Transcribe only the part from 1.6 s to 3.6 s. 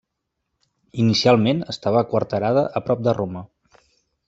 estava aquarterada a prop de Roma.